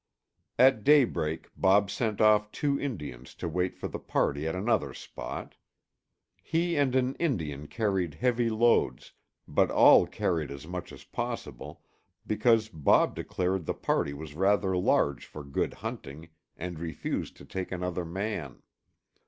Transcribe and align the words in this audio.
At 0.57 0.83
daybreak 0.83 1.51
Bob 1.55 1.91
sent 1.91 2.19
off 2.21 2.51
two 2.51 2.79
Indians 2.79 3.35
to 3.35 3.47
wait 3.47 3.77
for 3.77 3.87
the 3.87 3.99
party 3.99 4.47
at 4.47 4.55
another 4.55 4.95
spot. 4.95 5.53
He 6.41 6.75
and 6.75 6.95
an 6.95 7.13
Indian 7.17 7.67
carried 7.67 8.15
heavy 8.15 8.49
loads, 8.49 9.11
but 9.47 9.69
all 9.69 10.07
carried 10.07 10.49
as 10.49 10.65
much 10.65 10.91
as 10.91 11.03
possible, 11.03 11.83
because 12.25 12.67
Bob 12.67 13.13
declared 13.13 13.67
the 13.67 13.75
party 13.75 14.11
was 14.15 14.33
rather 14.33 14.75
large 14.75 15.27
for 15.27 15.43
good 15.43 15.75
hunting 15.75 16.29
and 16.57 16.79
refused 16.79 17.37
to 17.37 17.45
take 17.45 17.71
another 17.71 18.03
man. 18.03 18.63